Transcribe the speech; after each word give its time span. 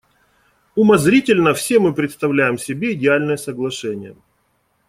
Умозрительно 0.73 1.53
все 1.53 1.79
мы 1.79 1.93
представляем 1.93 2.57
себе 2.57 2.93
идеальное 2.95 3.37
соглашение. 3.37 4.17